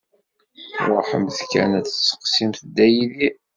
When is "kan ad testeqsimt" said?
1.51-2.57